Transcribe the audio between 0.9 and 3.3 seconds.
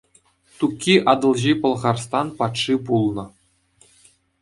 Атӑлҫи Пӑлхарстан патши пулнӑ.